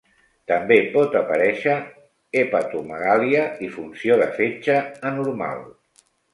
També 0.51 0.77
pot 0.95 1.17
aparèixer 1.19 1.75
hepatomegàlia 2.41 3.45
i 3.69 3.71
funció 3.77 4.21
de 4.25 4.33
fetge 4.41 4.81
anormal. 5.15 5.67